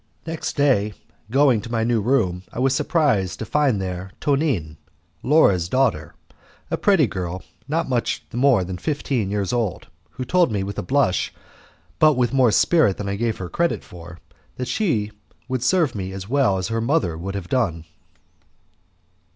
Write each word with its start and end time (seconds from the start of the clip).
Next 0.25 0.55
day, 0.57 0.95
going 1.29 1.61
to 1.61 1.71
my 1.71 1.83
new 1.83 2.01
room, 2.01 2.41
I 2.51 2.57
was 2.57 2.73
surprised 2.73 3.37
to 3.37 3.45
find 3.45 3.79
there 3.79 4.09
Tonine, 4.19 4.77
Laura's 5.21 5.69
daughter, 5.69 6.15
a 6.71 6.75
pretty 6.77 7.05
girl 7.05 7.43
not 7.67 7.85
more 8.33 8.63
than 8.63 8.79
fifteen 8.79 9.29
years 9.29 9.53
old, 9.53 9.89
who 10.09 10.25
told 10.25 10.51
me 10.51 10.63
with 10.63 10.79
a 10.79 10.81
blush, 10.81 11.31
but 11.99 12.15
with 12.17 12.33
more 12.33 12.49
spirit 12.51 12.97
than 12.97 13.07
I 13.09 13.15
gave 13.15 13.37
her 13.37 13.47
credit 13.47 13.83
for, 13.83 14.17
that 14.55 14.67
she 14.67 15.11
would 15.47 15.61
serve 15.61 15.93
me 15.93 16.13
as 16.13 16.27
well 16.27 16.57
as 16.57 16.69
her 16.69 16.81
mother 16.81 17.15
would 17.15 17.35
have 17.35 17.47
done. 17.47 17.85